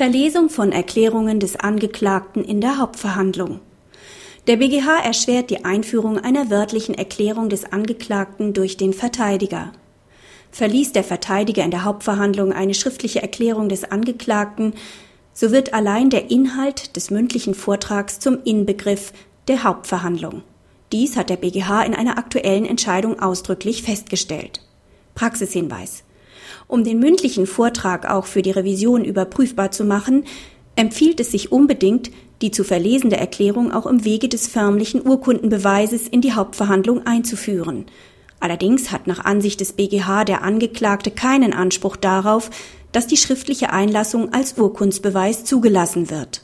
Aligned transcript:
Verlesung 0.00 0.48
von 0.48 0.72
Erklärungen 0.72 1.40
des 1.40 1.56
Angeklagten 1.56 2.42
in 2.42 2.62
der 2.62 2.78
Hauptverhandlung. 2.78 3.60
Der 4.46 4.56
BGH 4.56 5.00
erschwert 5.04 5.50
die 5.50 5.66
Einführung 5.66 6.16
einer 6.16 6.48
wörtlichen 6.48 6.94
Erklärung 6.94 7.50
des 7.50 7.70
Angeklagten 7.70 8.54
durch 8.54 8.78
den 8.78 8.94
Verteidiger. 8.94 9.74
Verliest 10.50 10.96
der 10.96 11.04
Verteidiger 11.04 11.62
in 11.64 11.70
der 11.70 11.84
Hauptverhandlung 11.84 12.50
eine 12.50 12.72
schriftliche 12.72 13.20
Erklärung 13.20 13.68
des 13.68 13.84
Angeklagten, 13.84 14.72
so 15.34 15.50
wird 15.50 15.74
allein 15.74 16.08
der 16.08 16.30
Inhalt 16.30 16.96
des 16.96 17.10
mündlichen 17.10 17.52
Vortrags 17.54 18.20
zum 18.20 18.38
Inbegriff 18.42 19.12
der 19.48 19.64
Hauptverhandlung. 19.64 20.40
Dies 20.92 21.18
hat 21.18 21.28
der 21.28 21.36
BGH 21.36 21.82
in 21.82 21.94
einer 21.94 22.16
aktuellen 22.16 22.64
Entscheidung 22.64 23.20
ausdrücklich 23.20 23.82
festgestellt. 23.82 24.62
Praxishinweis. 25.14 26.04
Um 26.66 26.84
den 26.84 26.98
mündlichen 26.98 27.46
Vortrag 27.46 28.10
auch 28.10 28.26
für 28.26 28.42
die 28.42 28.50
Revision 28.50 29.04
überprüfbar 29.04 29.70
zu 29.70 29.84
machen, 29.84 30.24
empfiehlt 30.76 31.20
es 31.20 31.30
sich 31.30 31.52
unbedingt, 31.52 32.10
die 32.42 32.50
zu 32.50 32.64
verlesende 32.64 33.16
Erklärung 33.16 33.72
auch 33.72 33.86
im 33.86 34.04
Wege 34.04 34.28
des 34.28 34.46
förmlichen 34.46 35.06
Urkundenbeweises 35.06 36.08
in 36.08 36.20
die 36.20 36.32
Hauptverhandlung 36.32 37.06
einzuführen. 37.06 37.86
Allerdings 38.40 38.90
hat 38.90 39.06
nach 39.06 39.24
Ansicht 39.24 39.60
des 39.60 39.74
BGH 39.74 40.24
der 40.24 40.42
Angeklagte 40.42 41.10
keinen 41.10 41.52
Anspruch 41.52 41.96
darauf, 41.96 42.50
dass 42.92 43.06
die 43.06 43.18
schriftliche 43.18 43.70
Einlassung 43.70 44.32
als 44.32 44.56
Urkundsbeweis 44.56 45.44
zugelassen 45.44 46.10
wird 46.10 46.42